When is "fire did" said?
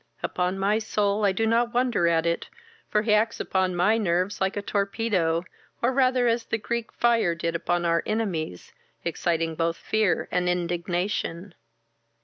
6.91-7.53